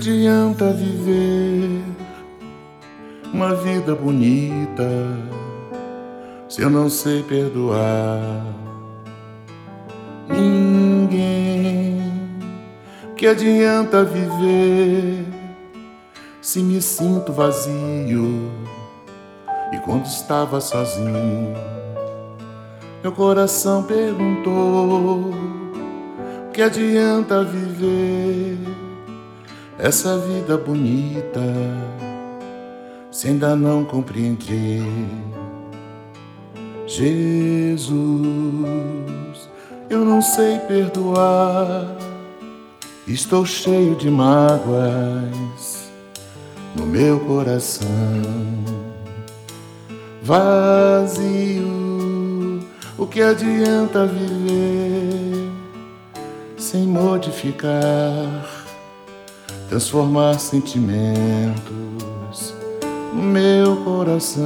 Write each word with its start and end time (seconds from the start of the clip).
Adianta 0.00 0.72
viver 0.72 1.84
uma 3.34 3.54
vida 3.54 3.94
bonita 3.94 4.88
se 6.48 6.62
eu 6.62 6.70
não 6.70 6.88
sei 6.88 7.22
perdoar 7.22 8.46
ninguém? 10.26 12.00
Que 13.14 13.26
adianta 13.26 14.02
viver 14.02 15.26
se 16.40 16.62
me 16.62 16.80
sinto 16.80 17.30
vazio 17.30 18.50
e 19.70 19.76
quando 19.84 20.06
estava 20.06 20.62
sozinho? 20.62 21.52
Meu 23.02 23.12
coração 23.12 23.82
perguntou: 23.82 25.34
Que 26.54 26.62
adianta 26.62 27.44
viver 27.44 28.69
essa 29.82 30.18
vida 30.18 30.56
bonita 30.56 31.40
se 33.10 33.28
ainda 33.28 33.56
não 33.56 33.84
compreendi? 33.84 34.82
Jesus, 36.86 37.98
eu 39.88 40.04
não 40.04 40.20
sei 40.20 40.58
perdoar, 40.60 41.96
estou 43.06 43.46
cheio 43.46 43.94
de 43.96 44.10
mágoas 44.10 45.90
no 46.74 46.86
meu 46.86 47.20
coração 47.20 47.88
vazio 50.22 51.80
o 52.98 53.06
que 53.06 53.22
adianta 53.22 54.06
viver 54.06 55.50
sem 56.58 56.86
modificar, 56.86 58.59
transformar 59.70 60.38
sentimentos 60.40 61.00
no 63.14 63.22
meu 63.22 63.76
coração? 63.76 64.44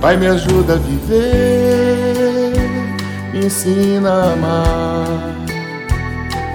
Pai, 0.00 0.16
me 0.16 0.26
ajuda 0.26 0.72
a 0.72 0.76
viver, 0.76 2.54
me 3.30 3.44
ensina 3.44 4.10
a 4.10 4.32
amar. 4.32 5.36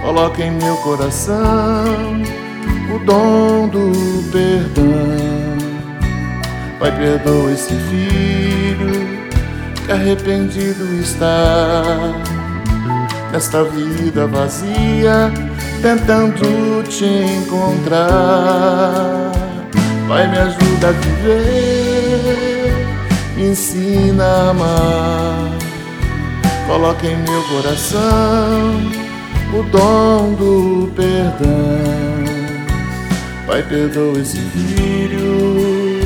Coloca 0.01 0.43
em 0.43 0.51
meu 0.51 0.75
coração 0.77 1.85
o 2.93 2.99
dom 3.05 3.67
do 3.67 3.91
perdão. 4.31 5.55
Pai, 6.79 6.91
perdoa 6.97 7.51
esse 7.51 7.73
filho 7.73 9.05
que 9.85 9.91
arrependido 9.91 10.83
está 10.95 11.31
nesta 13.31 13.63
vida 13.63 14.27
vazia, 14.27 15.31
tentando 15.81 16.83
te 16.83 17.05
encontrar. 17.05 19.31
Pai, 20.07 20.27
me 20.27 20.37
ajuda 20.37 20.89
a 20.89 20.91
viver, 20.91 22.75
me 23.35 23.49
ensina 23.49 24.23
a 24.23 24.49
amar. 24.51 25.49
Coloca 26.67 27.07
em 27.07 27.17
meu 27.17 27.41
coração 27.43 28.81
o 29.53 29.63
dom 29.71 30.33
do 30.33 30.91
perdão. 30.95 31.81
Pai, 33.47 33.63
perdoa 33.63 34.19
esse 34.19 34.37
filho 34.37 35.99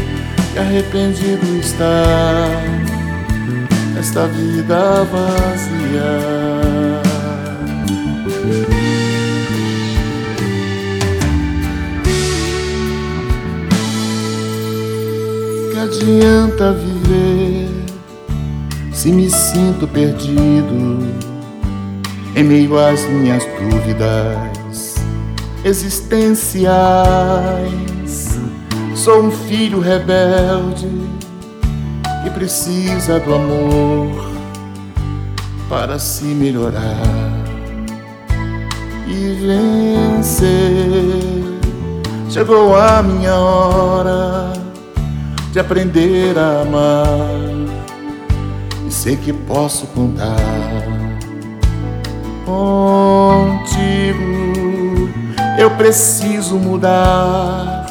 que 0.51 0.59
arrependido 0.59 1.59
está 1.59 2.03
esta 3.97 4.27
vida 4.27 5.05
vazia. 5.05 6.58
Adianta 16.09 16.73
viver 16.73 17.69
se 18.91 19.11
me 19.11 19.29
sinto 19.29 19.87
perdido 19.87 20.97
em 22.35 22.43
meio 22.43 22.79
às 22.79 23.07
minhas 23.07 23.43
dúvidas 23.59 24.95
existenciais? 25.63 28.39
Sou 28.95 29.23
um 29.23 29.31
filho 29.31 29.79
rebelde 29.79 30.89
que 32.23 32.29
precisa 32.31 33.19
do 33.19 33.35
amor 33.35 34.31
para 35.69 35.99
se 35.99 36.25
melhorar 36.25 37.03
e 39.07 39.45
vencer. 39.45 40.49
Chegou 42.29 42.75
a 42.75 43.01
minha 43.01 43.35
hora 43.35 44.58
de 45.59 45.61
aprender 45.61 46.37
a 46.37 46.61
amar 46.61 47.05
e 48.87 48.91
sei 48.91 49.17
que 49.17 49.33
posso 49.33 49.87
contar 49.87 50.37
contigo. 52.45 53.59
Eu 55.59 55.71
preciso 55.71 56.55
mudar, 56.55 57.85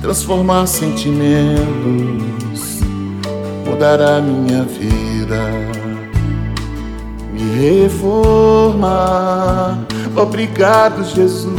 transformar 0.00 0.68
sentimentos 0.68 1.58
mudar 3.66 4.00
a 4.00 4.20
minha 4.20 4.62
vida, 4.62 5.50
me 7.32 7.80
reformar. 7.82 9.80
Obrigado, 10.16 11.02
Jesus, 11.04 11.50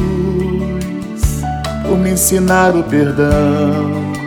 por 1.83 1.97
me 1.97 2.11
ensinar 2.11 2.73
o 2.75 2.83
perdão. 2.83 4.18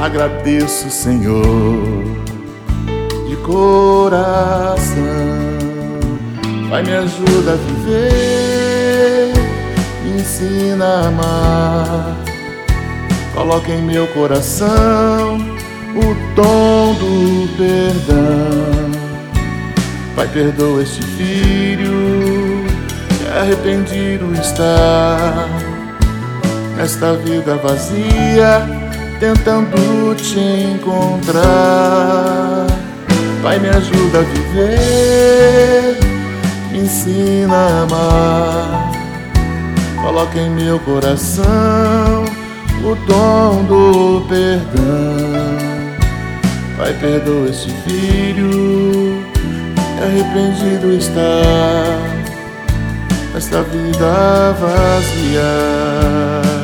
Agradeço, 0.00 0.88
Senhor, 0.90 1.44
de 3.28 3.34
coração. 3.38 4.94
Pai, 6.70 6.84
me 6.84 6.92
ajuda 6.92 7.54
a 7.54 7.56
viver, 7.56 9.32
me 10.04 10.20
ensina 10.20 10.84
a 10.84 11.08
amar. 11.08 12.16
Coloca 13.34 13.72
em 13.72 13.82
meu 13.82 14.06
coração 14.08 15.36
o 15.96 16.14
dom 16.36 16.94
do 16.94 17.48
perdão. 17.56 18.92
Pai, 20.14 20.28
perdoa 20.28 20.80
este 20.80 21.02
filho 21.02 22.64
que 23.18 23.26
arrependido 23.36 24.32
está 24.40 25.48
nesta 26.76 27.14
vida 27.14 27.56
vazia, 27.56 28.87
tentando 29.18 30.14
te 30.14 30.74
encontrar. 30.74 32.66
Pai, 33.42 33.58
me 33.58 33.68
ajuda 33.68 34.18
a 34.18 34.22
viver, 34.22 35.98
me 36.72 36.80
ensina 36.80 37.54
a 37.54 37.82
amar. 37.82 38.92
Coloca 40.02 40.38
em 40.38 40.50
meu 40.50 40.78
coração 40.80 42.24
o 42.84 42.94
dom 43.06 43.64
do 43.64 44.26
perdão. 44.28 45.38
Pai, 46.76 46.92
perdoa 46.94 47.48
este 47.50 47.70
filho 47.84 49.28
arrependido 50.00 50.92
está 50.92 51.20
nesta 53.34 53.62
vida 53.62 54.54
vazia. 54.58 56.57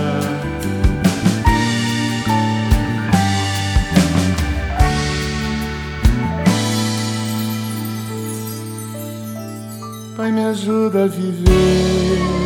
Pai, 10.16 10.30
me 10.30 10.44
ajuda 10.44 11.04
a 11.04 11.08
viver 11.08 12.43